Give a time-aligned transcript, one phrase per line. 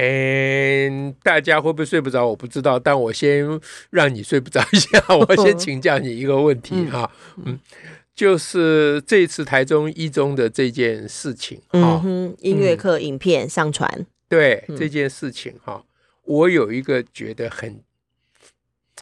[0.00, 2.24] 嗯，大家会不会睡不着？
[2.24, 3.44] 我不知道，但我先
[3.90, 5.02] 让你睡不着一下。
[5.12, 7.10] 我先请教你一个问题哈，
[7.44, 7.58] 嗯，
[8.14, 15.82] 就是这次台中一中的这件事情，嗯哼，音乐课影片上传，对这件事情哈，
[16.22, 17.80] 我有一个觉得很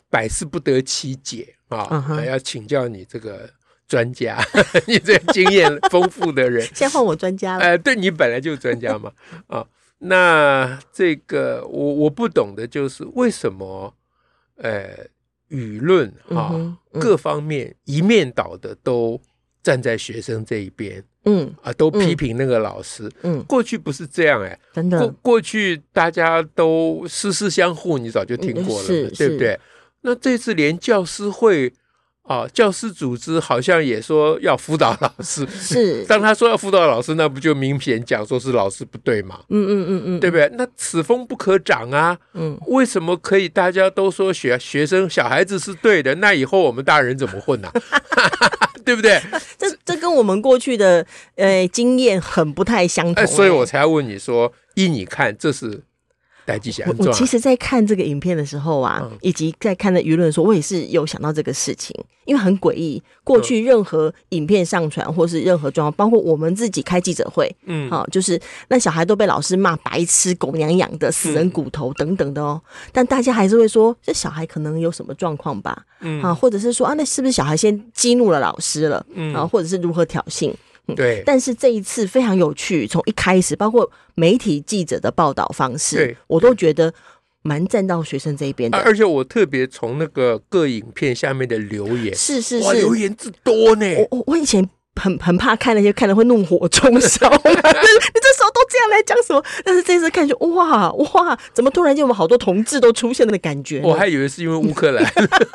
[0.09, 3.51] 百思不得其解啊，要请教你这个
[3.87, 4.43] 专家，
[4.89, 7.63] 你这个经验丰富的人， 先换我专家了。
[7.63, 9.13] 哎，对你本来就是专家嘛，
[9.49, 9.67] 啊。
[9.99, 13.95] 那这个我我不懂的就是为什么，
[14.57, 15.07] 呃，
[15.49, 19.21] 舆论哈、哦嗯、各方面一面倒的都
[19.63, 29.59] 站在学生这一边，嗯啊，都批评那个老师，嗯，过去不是这样哎，真的，过过去大家都师师相护，你早就听过了，嗯、对不对？
[30.03, 31.73] 那这次连教师会。
[32.27, 36.05] 啊，教师组织好像也说要辅导老师， 是。
[36.09, 39.41] 当他说要辅导老师，那不就明显讲说是老师不对嘛？
[39.49, 40.51] 嗯嗯嗯嗯，对不对？
[40.55, 42.19] 那此风不可长啊。
[42.35, 46.15] 嗯，为什么可以大家都说学学生小孩子是对的？
[46.17, 47.71] 那以后我们大人怎么混呢？
[48.85, 49.21] 对不对？
[49.59, 51.05] 这这跟我们过去的
[51.37, 55.83] 呃经验很不太相同，所以我才要问你说，依你看这是？
[56.87, 61.93] 我我其实，在看这个影片的时候啊，嗯、以及在看的舆论的时候，我也是有想到这个事情，
[62.25, 63.03] 因为很诡异。
[63.25, 72.63] 过去任何影片上传，或是任何状况，包括我们自己开记者会，嗯，好、啊，就是那小孩都被老师骂白痴、狗娘养的、死人骨头等等的哦。
[72.65, 75.85] 嗯、但大家还是会说，这小孩可能有什么状况吧？
[76.01, 79.05] 嗯，啊，或者是说啊，那是不是小孩先激怒了老师了？
[79.15, 80.55] 嗯，啊，或者是如何挑衅？
[80.95, 86.93] 对，但是这一次非常有趣，从一开始，包括媒体记者的报道方式，对我都觉得
[87.43, 88.79] 蛮站到学生这一边的。
[88.79, 93.95] 而且我特别从那个各影片下面的留言，是是是，留言之多呢。
[94.11, 94.69] 我我我以前。
[95.01, 99.43] 很很怕看那些看了会怒火中烧， 你这时候都这样来讲什么？
[99.65, 103.81] 但是这次看就哇哇，怎么突然间我们好多同志都出现了的感觉？
[103.85, 105.05] 我还以为是因为乌克兰，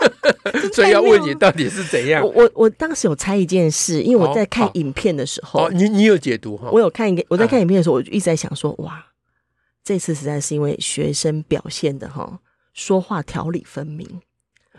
[0.74, 2.24] 所以要问你到底是怎样？
[2.34, 6.70] 我我当时有猜一件事，因为我在看影片的时候，哦，你你有解读哈？
[6.72, 9.06] 我有看一个，我在看影片的时候，我就一直在想说，哇，
[9.84, 12.40] 这次实在是因为学生表现的哈，
[12.74, 14.22] 说话条理分明。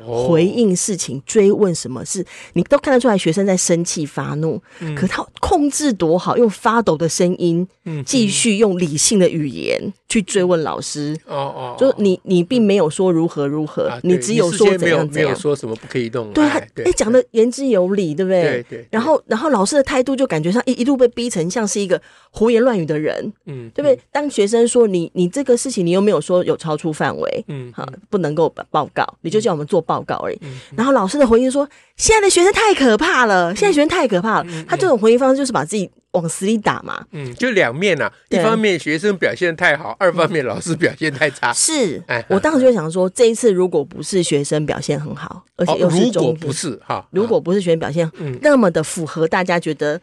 [0.00, 11.16] 回应事情，追问什么事，你都看得出来，学生在生气发怒，嗯、可他控制多好，用发抖的声音，嗯，继续用理性的语言去追问老师。
[11.26, 16.30] 哦哦，就你你并没有说如何如何，你只有说怎样怎样，没有说什么不可以动。
[16.32, 18.42] 对，哎，讲的言之有理，对不对？
[18.42, 18.86] 对对。
[18.90, 23.98] 然后然后老师的态度就感觉上一一路被逼成像是一个胡言乱语的人，嗯，对不对？
[24.10, 29.82] 当学生说你你这个事情你又没有说有超出范围，嗯，好，不能够报告，你就叫我们做。
[29.82, 30.38] 报告而已，
[30.76, 31.68] 然后老师的回应说
[31.98, 37.04] ：“现在的学生太可怕了，现在学生太可怕了。”他这种回应方式就是把自己往死里打嘛。
[37.10, 41.52] 嗯，就两面呐，一方面学生表现太好，二方面老师表现太差。
[41.54, 50.00] 是，我当时就想说，这一次如果不是学生表现很好，而且又是中，如果不是哈，如果不是学生表现那么的符合大家觉得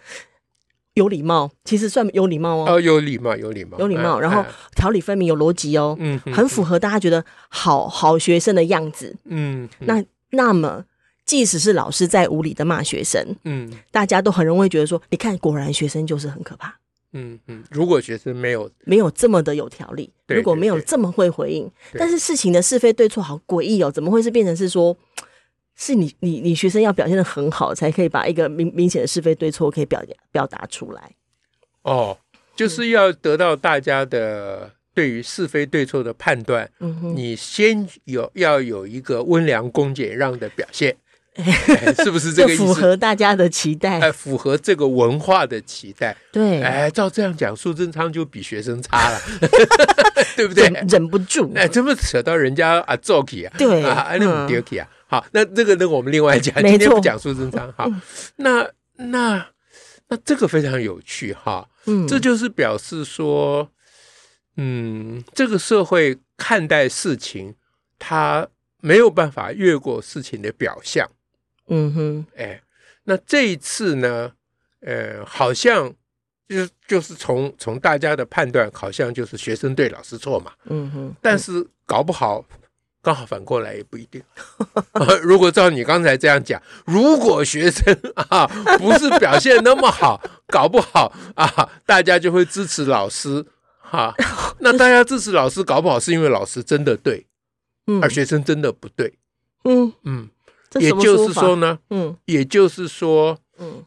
[0.95, 4.43] 有礼貌，其实算有礼貌哦，有礼貌，有礼貌，有礼貌，然后
[4.75, 10.83] 条理分明，有逻辑哦，嗯，很符合大家觉得好好学生的样子，嗯，那那么
[11.29, 16.75] 即使是老师在无理的骂学生，嗯，大家都很容易觉得说，你看，果然学生就是很可怕，
[17.13, 24.97] 嗯嗯，如果学生没有没有这么的有条理，如果没有这么会回应，但是事情的是非对错好诡异哦，怎么会是变成是说？
[25.81, 31.15] 是你你你学生要表现的很好，才可以把一个明明显的是非对错可以表表达出来。
[31.83, 32.17] 哦，
[32.53, 36.69] 就是要得到大家的对于是非对错的判断。
[36.79, 40.93] 嗯哼，你先有要有一个温良恭俭让的表现，
[42.03, 42.63] 是不是这个意思？
[42.63, 46.15] 符合大家的期待，哎，符合这个文化的期待。
[46.31, 49.19] 对，哎，照这样讲，苏贞昌就比学生差了，
[50.35, 50.67] 对不对？
[50.89, 52.95] 忍不住，哎，怎么扯到人家啊？
[52.97, 53.53] 做起啊？
[53.57, 54.87] 对啊，那么丢起啊？
[55.07, 57.73] 好，那这个那个我们另外讲，今天不讲苏贞昌。
[57.75, 57.89] 好，
[58.37, 59.45] 那那
[60.07, 63.69] 那这个非常有趣哈，嗯，这就是表示说，
[64.57, 67.55] 嗯，这个社会看待事情，
[67.97, 68.47] 他
[68.81, 71.09] 没有办法越过事情的表象，
[71.69, 72.61] 嗯哼，哎，
[73.03, 74.31] 那这一次呢，
[74.81, 75.93] 呃，好像
[76.47, 80.51] 就是就是从从大家的判断，好像就是学生对老师错嘛。
[80.65, 81.15] 嗯哼。
[81.21, 82.43] 但是搞不好
[83.01, 84.21] 刚好反过来也不一定。
[85.21, 88.45] 如果照你刚才这样讲，如果学生啊
[88.77, 93.45] 不是表现那么好， 搞不好啊大家就会支持老师
[93.79, 94.13] 哈。
[94.59, 97.25] 那大家支持老师，搞不好是因为老师真的对，
[98.01, 99.13] 而学生真的不对。
[99.63, 100.29] 嗯嗯。
[100.79, 103.83] 也就是说呢，嗯，也就是说，嗯。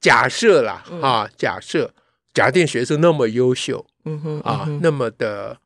[0.00, 1.92] 假设啦，啊，假设
[2.32, 5.58] 假定学生那么优秀，嗯哼，啊，那么的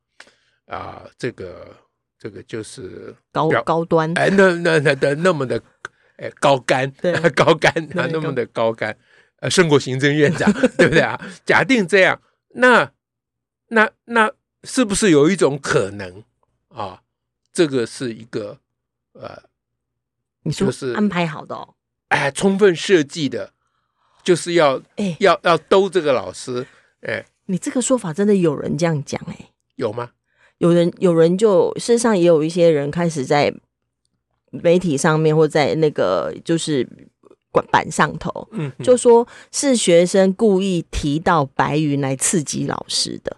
[0.64, 1.76] 啊，这个
[2.18, 5.62] 这个就是高高端，哎，那那那的那么的，
[6.16, 6.90] 哎，高干，
[7.36, 8.96] 高干啊，那么的高干，
[9.40, 11.20] 呃，胜过行政院长， 对不对啊？
[11.44, 12.18] 假定这样，
[12.54, 12.90] 那
[13.68, 14.32] 那那
[14.64, 16.24] 是不是有一种可能
[16.68, 17.02] 啊？
[17.52, 18.58] 这个是一个
[19.12, 19.42] 呃，
[20.42, 21.74] 你说是安排好的哦，
[22.08, 23.52] 哎，充分设计的。
[24.24, 26.64] 就是要，哎，要要兜这个老师，
[27.00, 30.10] 哎，你这个说法真的有人这样讲，哎，有吗？
[30.58, 33.52] 有人有人就事实上也有一些人开始在
[34.52, 36.88] 媒体上面或在那个就是
[37.50, 43.36] 管板上头，嗯，就说是学生故意提到白云来刺激老师的。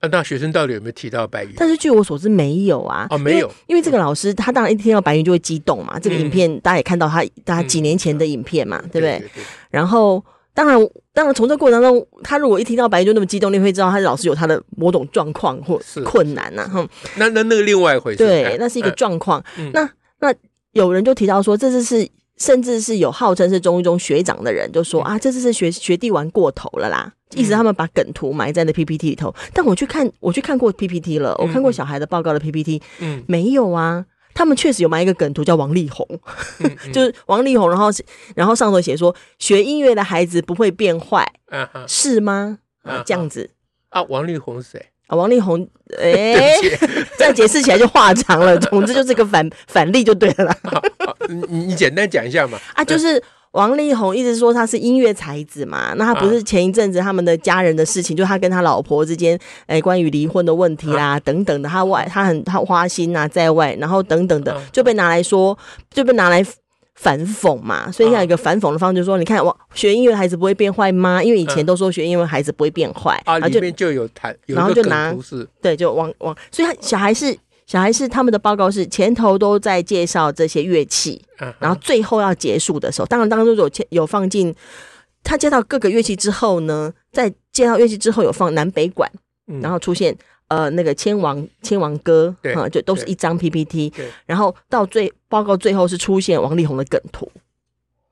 [0.00, 1.52] 啊，那学生到底有没有提到白云？
[1.56, 3.06] 但是据我所知没有啊。
[3.10, 5.92] 哦，没有，因为，因为这个老师他当然一听到白云就会激动嘛。
[5.96, 9.22] 嗯、这个影片大家也看到他，大家几年前的影片嘛，嗯、对不对？
[9.70, 10.24] 然后
[10.54, 10.78] 当然，
[11.12, 16.70] 当然从这过程当中，他如果一听到白云就那么激动，你会知道他的老师有他的某种状况或困难呐、啊。
[16.72, 18.18] 哼，那那那个另外一回事。
[18.18, 19.44] 对，那是一个状况。
[19.58, 19.88] 嗯、那
[20.20, 20.34] 那
[20.72, 22.08] 有人就提到说，这次是。
[22.40, 29.32] 甚至是有号称是中一中学长的人就说啊，这次是学学弟玩过头了啦，意思他们把梗图埋在那 PPT 里头。
[29.52, 36.06] 但我去看，我去看过 PPT 了，我看过小孩的报告的 PPT，嗯，没有啊，他们确实有埋一个梗图叫王力宏，
[36.92, 37.90] 就是王力宏，然后
[38.34, 41.30] 然后上头写说学音乐的孩子不会变坏，
[41.86, 42.58] 是吗？
[42.82, 43.50] 啊，这样子。
[43.90, 44.86] 啊，王力宏是谁？
[45.10, 45.66] 啊，王力宏，
[45.98, 46.06] 哎、
[46.38, 46.56] 欸，
[47.18, 48.56] 这样解释起来就话长了。
[48.58, 50.56] 总之就是个反反例就对了啦。
[51.28, 52.56] 你你简单讲一下嘛。
[52.74, 53.20] 啊，就是
[53.50, 55.92] 王力宏一直说他是音乐才子嘛。
[55.96, 59.36] 那他不是前一阵子他们的家人的事情，就他跟他老婆之间，
[59.66, 65.58] 哎，关于离婚的问题啦，等等的，他外他很他花心啊，在外，然后等等的就被拿来说，
[65.92, 66.46] 就被拿来。
[67.00, 71.22] 反讽嘛，所以像一个反讽的方式，就是说，你看，我学音乐的孩子不会变坏吗？
[71.24, 75.10] 因为以前都说学音乐孩子不会变坏啊，里面就有谈，然后就拿
[75.62, 84.54] 对，就往往，所以他小孩是小孩是他们的报告是前头都在介绍这些乐器，嗯然后最后要结束的时候，当然当中有有放进
[85.24, 89.10] 他介绍各个乐器之后呢，在介绍乐器之后有放南北管，
[89.62, 90.14] 然后出现。
[90.50, 93.92] 呃，那个千王千王歌，哈，就都是一张 PPT，
[94.26, 97.30] 然后到最报告最后是出现王力宏的梗图，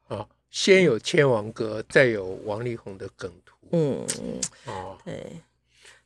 [0.07, 4.07] 啊，先有千王歌，再有王力宏的梗图，嗯，
[4.67, 5.43] 哦，对，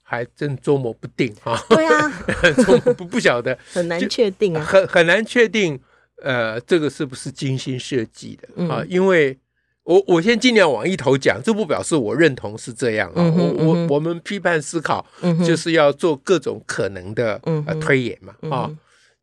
[0.03, 2.09] 还真捉摸不定啊，对啊，
[2.97, 5.79] 不不晓得，很难确定啊，很很难确定，
[6.23, 8.83] 呃，这个是不是精心设计的啊？
[8.89, 9.39] 因为。
[9.85, 13.15] 我我先尽量往一头讲，这不表示我认同是这样啊。
[13.17, 15.05] 嗯、我我我们批判思考，
[15.45, 18.35] 就是要做各种可能的、嗯、呃推演嘛。
[18.51, 18.71] 啊、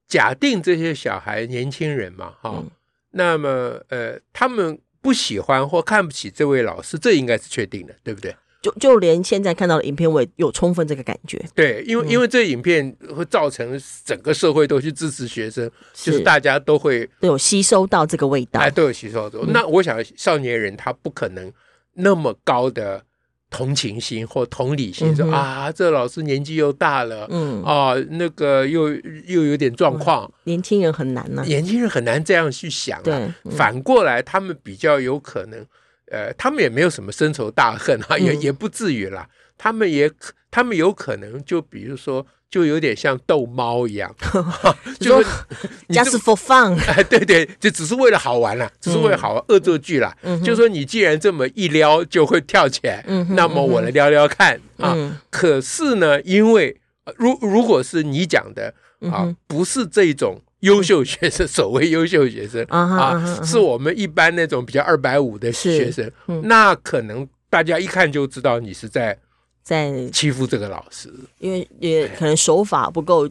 [0.07, 2.63] 假定这些小孩年轻人嘛，哈、
[3.11, 8.35] 那么呃，他们不喜欢或看不起这位老师，这应该是确定的，对不对？
[8.61, 11.41] 就就连现在看到的影片，我也有充分这个感觉。
[11.55, 19.39] 对，因为因为这影片会造成整个社会都去支持学生，是就是大家都会都有吸收到这个味道，哎，都有吸收到。
[19.39, 21.49] 嗯、那我想少年人他不可能
[21.93, 23.01] 那么高的
[23.49, 28.89] 同情心或同理心，说、啊，这老师年纪又大了，嗯啊，那个又
[29.25, 30.31] 又有点状况、嗯。
[30.43, 33.35] 年轻人很难呢、啊，年轻人很难这样去想、啊。
[33.51, 35.65] 反过来他们比较有可能。
[36.11, 39.27] 呃，他们也没有什么深仇大恨啊，也也不至于啦。
[39.57, 40.09] 他们也，
[40.49, 44.13] 他们有可能就比如说，就有点像逗猫一样
[44.99, 45.23] 就说
[45.89, 50.15] just for fun，哎， 对对，就只是为了好玩啦，只是为了好玩恶作剧啦。
[50.43, 54.95] 就说你既然这么一撩就会跳起来，那么我来撩撩看啊。
[55.29, 56.79] 可是呢，因为
[57.17, 58.73] 如如果是你讲的
[59.11, 60.41] 啊，不是这种。
[60.61, 66.11] 优秀学生，所谓优秀学生啊，是我们一般那种比较二百五的学生，
[66.43, 69.17] 那可能大家一看就知道你是在
[69.63, 73.29] 在欺负这个老师，因为也可能手法不够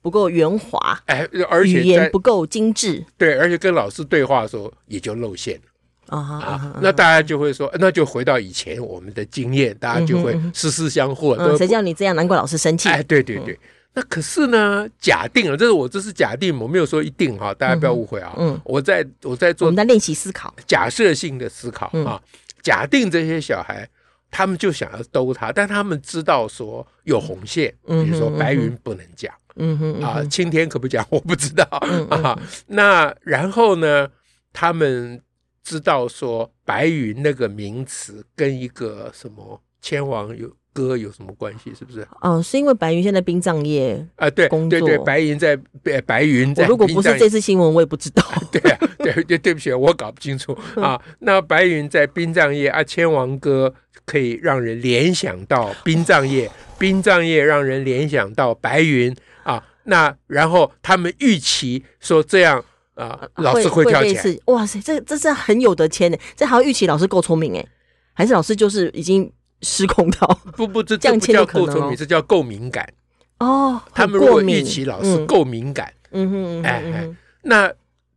[0.00, 6.16] 不够圆滑，哎，而且语言不够精致，对，而且跟老师对话的时候也就露馅了。
[6.16, 12.16] 啊，那大家就会说，那就回到以前我们的经验，大家就会私私相护，谁叫你这样？
[12.16, 13.56] 难怪老师生气，哎，对对对。
[14.00, 18.34] 那可是呢，假定了，这是我这是假定，我没有说一定哈，大家不要误会啊。
[18.38, 22.18] 嗯，我在我在做，我们在练习思考，假设性的思考啊。
[22.62, 23.86] 假定这些小孩
[24.30, 31.64] 他们就想要兜他，但他们知道说有红线，比如说白云不能讲，嗯哼啊，青天可不讲，我不知道
[32.08, 32.40] 啊。
[32.68, 34.08] 那然后呢，
[34.52, 35.20] 他们
[35.62, 40.50] 知道说白云那个名词跟一个什么千王有。
[40.72, 41.74] 歌有什么关系？
[41.74, 42.06] 是不是？
[42.22, 45.58] 嗯，是因为白云现在殡葬业啊，对对对，白云在
[46.06, 46.66] 白云在。
[46.66, 48.22] 如果不是这次新闻，我也不知道。
[48.52, 51.00] 对啊，对对对不起，我搞不清楚啊。
[51.20, 53.72] 那白云在殡葬业啊，千王歌
[54.04, 59.62] 可以让人联想到殡葬业， 殡葬业让人联想到白云啊。
[59.84, 64.38] 那然后他们预期说这样啊，老师会跳起来。
[64.46, 67.66] 哇塞，这这是很有得签的，这还要预期老师够聪明哎，
[68.12, 69.30] 还是老师就是已经。
[69.62, 70.26] 失控到
[70.56, 72.92] 不不，这这不叫够聪明，这叫够敏感。
[73.38, 73.80] 哦。
[73.94, 77.72] 他们如果预期老师够敏感，嗯哼，哎哎，那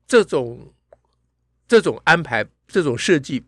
[0.08, 0.60] 这种
[1.68, 3.44] 这种安排，这种设计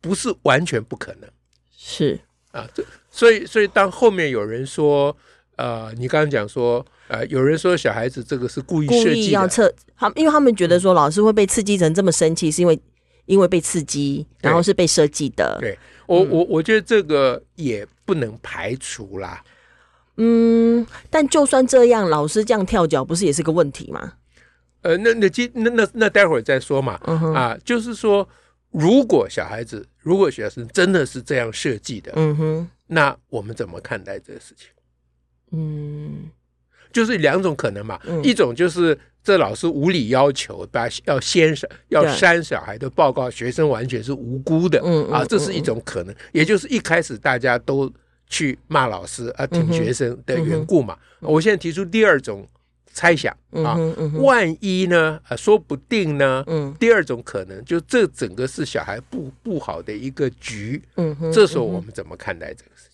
[0.00, 1.28] 不是完全不可能，
[1.76, 2.18] 是。
[2.52, 5.14] 啊，这所以所以当后面有人说，
[5.56, 12.80] 呃，你刚刚讲说，呃，有人说小孩子这个是故意设计要测，他因为他们觉得说老师会被刺激成这么生气，是因为
[13.26, 15.76] 因为被刺激，然后是被设计的，对。
[16.06, 19.42] 我我我觉得这个也不能排除啦。
[20.16, 24.12] 嗯，但就算这样，老师这样跳脚，不是也是个问题吗？
[24.82, 27.00] 呃，那那今那那那待会儿再说嘛。
[27.06, 27.34] 嗯。
[27.34, 28.28] 啊，就是说，
[28.70, 34.68] 如果小孩子，如果学生真的是这样设计的，嗯哼，那我们怎么看待这个事情？
[35.52, 36.30] 嗯，
[36.92, 38.00] 就是两种可能嘛。
[38.06, 38.98] 嗯，一种就是。
[39.24, 44.78] 这老师无理要求，把要先删要删小孩的报告，学生完全是无辜的，
[45.10, 47.90] 啊，这是一种可能，也就是一开始大家都
[48.28, 50.96] 去骂老师啊，挺学生的缘故嘛。
[51.20, 52.46] 我现在提出第二种
[52.92, 53.78] 猜想啊，
[54.16, 56.44] 万一呢，啊，说不定呢，
[56.78, 60.82] 第二种可能就这整个是小孩不不好的一个局，
[61.32, 62.93] 这时候我们怎么看待这个事情？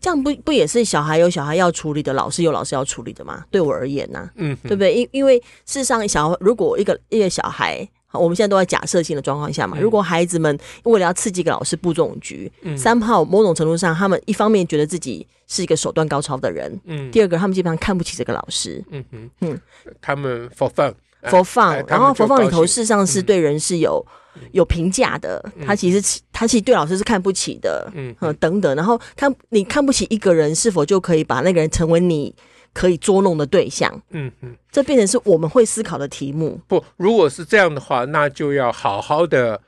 [0.00, 3.44] 这样不不也是小孩有小孩要处理的，老师有老师要处理的吗？
[3.50, 4.94] 对我而言呢、啊，嗯，对不对？
[4.94, 19.60] 因因为事实上，小如果一个一个小孩，我们现在都在假设性的状况下嘛，嗯、如果孩子们为了要刺激一个老师布这种局，嗯，三炮某种程度上，他们一方面觉得自己是一个手段高超的人，嗯，第二个他们基本上看不起这个老师，嗯哼，嗯，
[20.00, 24.06] 他们 for fun，for fun，然后 for fun 里头事实上是对人是有。
[24.52, 32.34] 有评价的，他其实他其实对老师是看不起的，嗯，等等，然后看你看不起一个人，是否就可以把那个人成为你
[32.72, 33.90] 可以捉弄的对象？
[34.10, 36.60] 嗯嗯，这变成是我们会思考的题目。
[36.66, 39.60] 不，如果是这样的话，那就要好好的，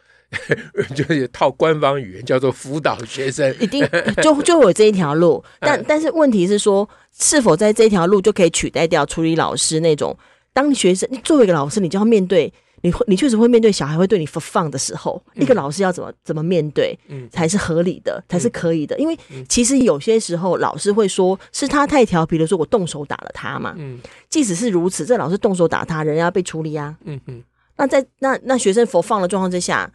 [0.94, 3.84] 就是套官方语言叫做辅导学生，一定
[4.22, 5.42] 就就有这一条路。
[5.58, 10.16] 但但是问题是说，是否在这条路就可以取代掉处理老师那种？
[10.52, 12.52] 当学生，你作为一个老师，你就要面对。
[12.82, 18.98] 你会，你确实会面对小孩会对你放的时候，一个老师要怎么怎么面对，嗯才是合理的，才是可以的。
[18.98, 19.18] 因为
[19.48, 23.74] 其实有些时候，老师会说是他太调皮了，说我动手打了他嘛。
[23.76, 26.96] 嗯即使是如此，这老师动手打他，人要被处理啊。
[27.04, 27.42] 嗯嗯
[27.76, 29.90] 那在那那学生佛放的状况之下，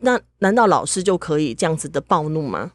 [0.00, 2.72] 那难道老师就可以这样子的暴怒吗？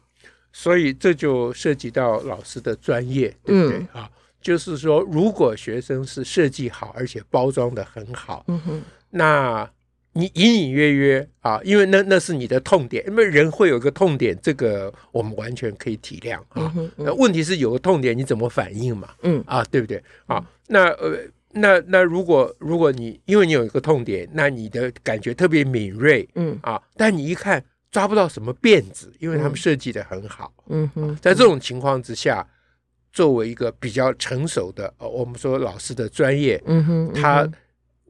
[0.52, 4.10] 所以这就涉及到老师的专业，对不对啊？
[4.42, 8.82] 就是说，如果学生是设计好，而且包装的很好，嗯哼。
[9.10, 9.68] 那
[10.12, 16.74] 你隐隐约约啊，因为那那是你的痛点，因为人会有个痛点，这个我们完全可以体谅啊。
[16.96, 19.10] 那问题是有个痛点，你怎么反应嘛？
[19.22, 20.02] 嗯啊，对不对？
[20.26, 21.16] 啊，那呃，
[21.52, 32.44] 那那如果如果你因为你有一个痛点，那你的感觉特别敏锐，嗯啊，但你一看抓不到什么辫子，因为他们设计的很好，嗯哼，在这种情况之下，
[33.12, 37.48] 作为一个比较成熟的，呃，我们说老师的专业，嗯哼，他。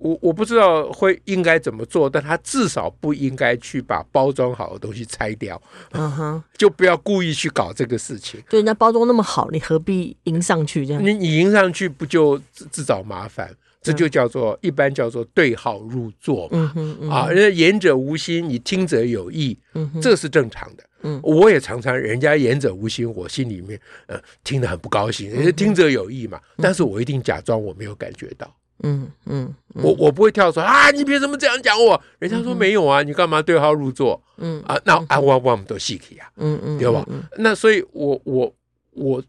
[0.01, 5.61] 我我不知道会应该怎么做，但他至少不应该去把包装好的东西拆掉，
[5.93, 8.43] 嗯哼，就不要故意去搞这个事情。
[8.49, 11.05] 对，人家包装那么好，你何必迎上去这样？
[11.05, 13.55] 你你迎上去不就自自找麻烦？
[13.83, 16.75] 这就叫做一般叫做对号入座嘛。
[17.11, 20.85] 啊，人家言者无心，你听者有意，嗯，这是正常的。
[21.03, 25.31] 嗯，我也常常人家言者无心，我心里面呃听得很不高兴。
[25.31, 28.55] 人家听者有意嘛，嗯，但是我一定假装我没有感觉到。
[28.83, 30.91] 嗯嗯，嗯我我不会跳出来啊！
[30.91, 32.01] 你凭什么这样讲我？
[32.19, 34.23] 人家说没有啊，你干嘛对号入座？
[34.39, 37.07] 嗯啊，那啊我我们都细气啊，嗯嗯，对吧？
[37.37, 38.53] 那所以我我
[38.93, 39.23] 我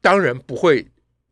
[0.00, 0.86] 当然不会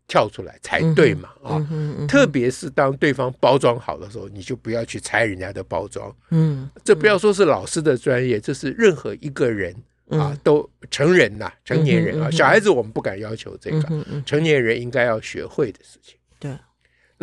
[0.09, 1.65] 跳出来才对嘛啊！
[2.09, 6.13] 特别是当对方包装好的时候，你就不要去拆人家的包装。
[6.31, 9.73] 嗯，这不要说是老师的专业，这是任何一个人
[10.09, 16.17] 啊，都成人呐，成年人啊，小孩子我们不敢要求这个，成年人应该要学会的事情。
[16.41, 16.51] 对。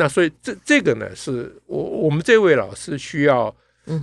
[0.00, 3.52] 那所以这这个呢，是我我们这位老师需要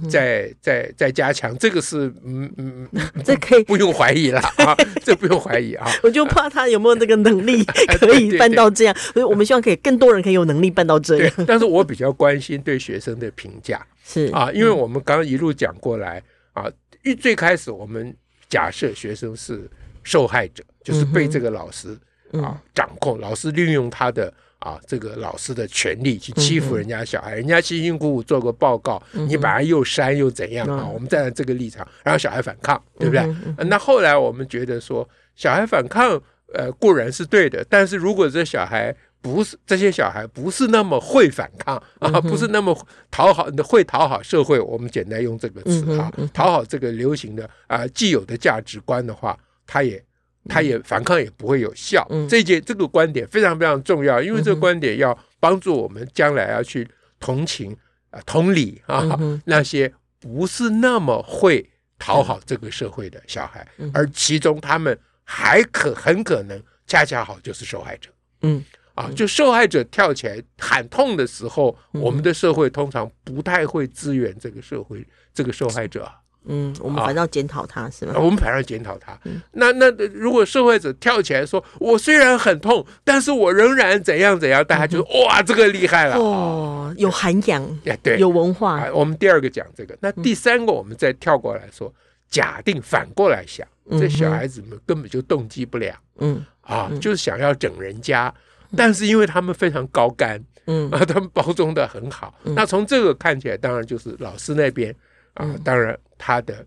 [0.10, 2.90] 再再再加强，这个是嗯嗯，
[3.24, 4.76] 这可以不用怀疑了啊，
[5.06, 5.88] 这不用怀疑啊。
[6.04, 11.34] 我就怕他有没有那个能力可以办到这样，所以我们希望可以更多人可以有能力办到这样。
[11.48, 16.22] 但是我比较关心对学生的评价是啊，因为我们刚刚一路讲过来
[16.52, 16.66] 啊，
[17.06, 18.14] 一最开始我们
[18.50, 19.70] 假设学生是
[20.04, 21.98] 受害者，就是被这个老师
[22.34, 24.34] 啊掌控，老师利用他的。
[24.66, 30.84] 啊，这个老师的权利去欺负人家小孩，人家辛辛苦苦做个报告，你把他又删又怎样啊？
[30.92, 33.24] 我们站在这个立场，然后小孩反抗，对不对？
[33.68, 36.20] 那后来我们觉得说，小孩反抗，
[36.56, 38.92] 呃，固然是对的，但是如果这小孩
[39.22, 42.76] 不是这些小孩不是那么会反抗啊，不是那么
[43.12, 50.04] 讨好会讨好社会，我们简单用这个词啊，讨好这个流行的啊既有的价值观的话，他也。
[50.48, 56.88] 他也反抗也不会有效，嗯、这件这个观点非常非常重要，因为这个观点要帮助我们将来要去
[57.20, 57.72] 同情
[58.10, 68.10] 啊、呃、同理啊、嗯、那些不是那么会讨好这个社会的小孩，嗯、而其中他们还可很可能恰恰好就是受害者，
[68.42, 68.64] 嗯。
[68.96, 76.10] 啊，就受害者跳起来喊痛的时候，嗯、我们的社会通常不太会支援这个社会这个受害者。
[76.48, 78.14] 嗯，我们反正要检讨他，啊、是吗？
[78.18, 79.18] 我们反正要检讨他。
[79.24, 88.90] 嗯、那那如果受害者跳起来说：“我虽然很痛，但是我仍然怎样怎样”，大家就说：“嗯、哇，这个厉害了！”哦，有涵养，对，有文化、啊。
[88.94, 91.94] 我们第二个讲这个，那第三个我们再跳过来说，嗯、
[92.30, 98.34] 假定反过来想，这小孩子们根本就动机不良，嗯啊，就是想要整人家，
[98.70, 102.34] 嗯、但是因为他们非常高干，嗯啊，他们包装的很好。
[102.44, 104.96] 嗯、那从这个看起来，当然就是老师那边。
[105.36, 106.66] 啊，当然，他的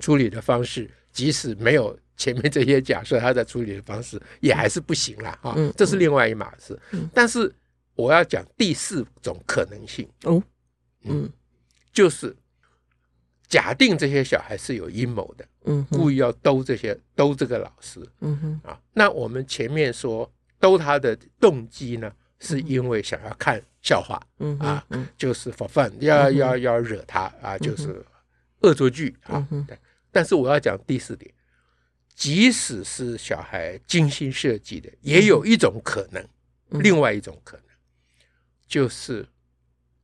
[0.00, 5.56] 处理的方式，即使没有前面这些假设，他的处理的方式也还是不行了啊。
[5.76, 6.78] 这是另外一码事。
[7.14, 7.54] 但是
[7.94, 10.42] 我要讲第四种可能性哦，
[11.04, 11.30] 嗯，
[11.92, 12.34] 就是
[13.46, 23.62] 假定这些小孩是有阴谋的，嗯，故意要兜这些兜这个老师，嗯哼，啊，那我们前面说兜他的动机呢，是因为想要看。
[23.82, 24.86] 笑话，嗯啊，
[25.18, 28.00] 就是 for fun，要要要惹他啊，就是
[28.60, 29.44] 恶作剧啊。
[29.66, 29.76] 对，
[30.12, 31.34] 但是我要讲第四点，
[32.14, 36.24] 即使是小孩精心设计的，也有一种可能，
[36.80, 37.64] 另外一种可能，
[38.68, 39.26] 就是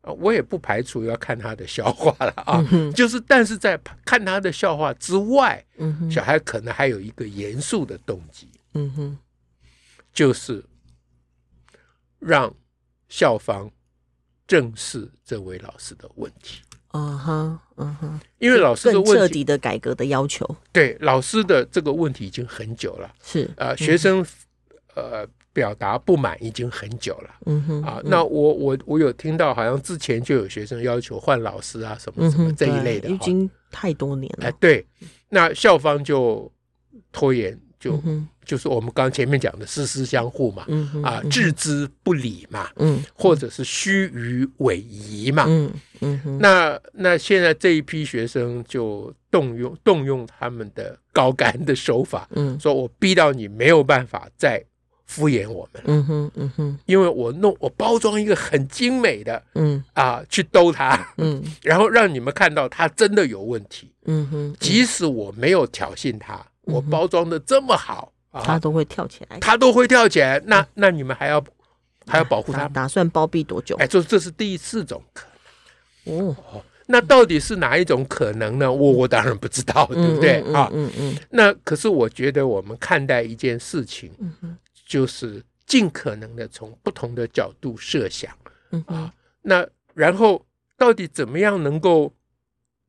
[0.00, 2.60] 啊，我也不排除要看他的笑话了啊。
[2.96, 5.64] 就是，但是在看他的笑话之外，
[6.10, 9.18] 小孩可能还有一个严肃的动机，嗯哼，
[10.12, 10.64] 就是
[12.18, 12.52] 让。
[13.08, 13.70] 校方
[14.46, 16.60] 正视这位老师的问题，
[16.92, 24.24] 嗯哼，嗯哼，因为老师的问题，彻底的改革的要求，对老师的这个问题已经很久了，是呃，学生
[24.94, 34.86] 呃表达不满已经很久了，嗯哼，啊，那我我我有听到，好像之前就有学生要求换老师啊，什么什么这一类的，已经太多年了，哎，对，
[35.28, 36.50] 那校方就
[37.12, 37.58] 拖延。
[37.80, 37.92] 就、
[38.48, 54.64] 就是我们刚前面讲的师师相护嘛，嗯、哼啊，置之不理嘛，嗯、或者是虚与委蛇嘛，嗯嗯、那那现在这一批学生就动用动用他们的高干的手法，嗯、说我逼到你没有办法再
[55.04, 56.78] 敷衍我们，嗯哼嗯哼。
[56.86, 59.84] 因为我弄我包装一个很精美的，嗯。
[59.92, 66.40] 啊，去兜他，嗯， 然后让你们看到他真的有问题，嗯哼，即使我没有挑衅他。
[66.62, 68.12] 我包装的这么好，
[68.44, 70.40] 他都会跳起来，他都会跳起来。
[70.46, 71.42] 那那你们还要
[72.06, 72.68] 还要保护他？
[72.68, 73.76] 打算包庇多久？
[73.76, 75.26] 哎，这这是第四种可
[76.04, 76.28] 能。
[76.28, 78.72] 哦，那到底是哪一种可能呢？
[78.72, 80.70] 我我当然不知道，对不对啊？
[80.72, 81.16] 嗯嗯。
[81.30, 84.10] 那可是我觉得我们看待一件事情，
[84.86, 88.30] 就是尽可能的从不同的角度设想。
[88.86, 90.44] 啊，那然后
[90.76, 92.12] 到底怎么样能够？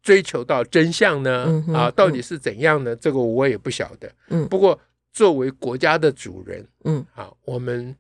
[0.02, 1.44] 追求到真相呢？
[1.46, 2.96] 嗯嗯、啊，到底是怎样呢？
[2.96, 4.10] 这个我也不晓得。
[4.30, 4.80] 嗯，不过
[5.20, 7.94] 作为国家的主人，嗯，啊，我们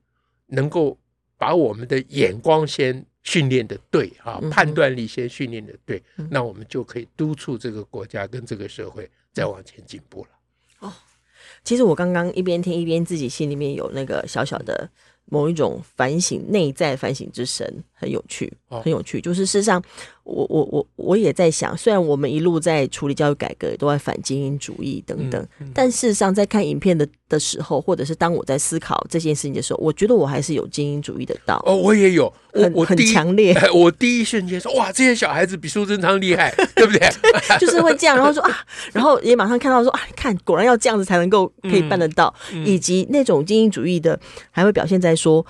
[0.45, 0.97] 能够
[1.38, 10.29] 把我们的眼光先训练的对，啊，判断力先训练的对，嗯、那我们就可以督促这个国家跟这个社会再往前进步了。
[10.79, 10.93] 哦，
[11.65, 14.89] 其实我刚刚一边听一边自己心里面有那个小小的。
[15.32, 19.21] 某一种反省，内在反省之神很有趣，很有趣。
[19.21, 19.79] 就是事实上，
[20.29, 31.61] 我我我我也在想，虽然我们一路在处理教育改革，都在反精英主义等等，嗯嗯、但事实上，在看影片的的时候，或者是当我在思考这件事情的时候，我觉得我还是有精英主义的道。
[31.65, 33.55] 哦，我也有，我我很强烈。
[33.73, 37.09] 我第一瞬间说，哇，这些小孩子比苏贞昌厉害，对不对？
[37.59, 42.33] 就是会这样，然后说啊，然后也马上看到说啊，看果然要这样子才能够可以办得到，
[42.65, 44.19] 以及那种精英主义的
[44.51, 45.09] 还会表现在。
[45.19, 45.45] 说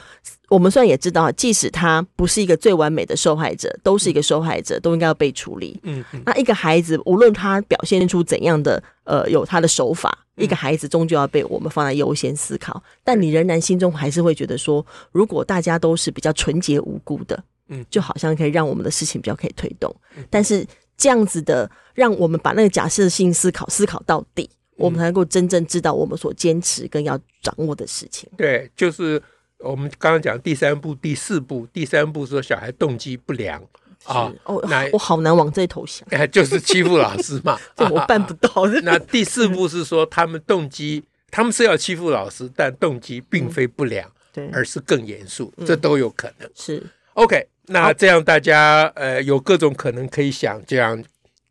[0.49, 5.79] 我们虽然也知道，即使他不是一个最完美的受害者，都是一个受害者，都应该要被处理。
[5.83, 12.81] 嗯，那一个孩子，无论他表现出怎样的呃，有他的手法，一个孩子终究要被我们放在优先思考。
[13.03, 19.95] 但你仍然心中还是会觉得说，如果大家都是比较纯洁无辜的，嗯，就好像可以让我们的事情比较可以推动。
[20.31, 20.65] 但是
[20.97, 28.27] 这样子的，让我们把那个假设性思考思考到底，我们才能够真正知道我们所坚持跟要掌握的事情。
[28.35, 29.21] 对，就是。
[29.60, 33.62] 我们刚刚讲第三步、第四步，第三步说小孩动机不良
[34.06, 38.50] 啊，哦，那我好难往这头想，哎，就是欺负老师嘛， 这我办不到。
[38.84, 46.50] 那第四步是说他们动机，他们是要欺负老师，但动机并非不良，对，而是更严肃，这都有可能。
[46.56, 46.82] 是
[47.15, 51.04] OK，那这样大家呃有各种可能可以想，这样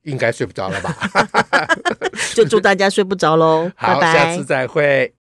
[0.04, 0.96] 应该睡不着了吧？
[2.34, 5.12] 就祝大家睡不着喽，好，下次再会。